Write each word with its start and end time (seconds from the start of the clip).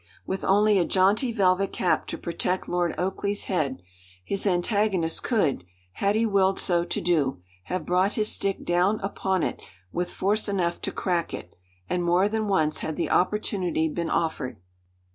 With 0.25 0.43
only 0.43 0.79
a 0.79 0.83
jaunty 0.83 1.31
velvet 1.31 1.71
cap 1.71 2.07
to 2.07 2.17
protect 2.17 2.67
Lord 2.67 2.95
Oakleigh's 2.97 3.43
head, 3.43 3.83
his 4.25 4.47
antagonist 4.47 5.21
could, 5.23 5.63
had 5.91 6.15
he 6.15 6.25
willed 6.25 6.57
so 6.59 6.83
to 6.83 6.99
do, 6.99 7.43
have 7.65 7.85
brought 7.85 8.13
his 8.15 8.31
stick 8.31 8.65
down 8.65 8.99
upon 9.01 9.43
it 9.43 9.61
with 9.91 10.09
force 10.11 10.49
enough 10.49 10.81
to 10.81 10.91
crack 10.91 11.35
it; 11.35 11.55
and 11.87 12.03
more 12.03 12.27
than 12.27 12.47
once 12.47 12.79
had 12.79 12.95
the 12.95 13.11
opportunity 13.11 13.87
been 13.87 14.09
offered. 14.09 14.59